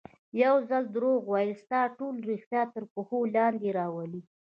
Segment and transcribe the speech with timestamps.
[0.43, 4.21] یو ځل دروغ ویل ستا ټول ریښتیا تر پوښتنې لاندې راولي.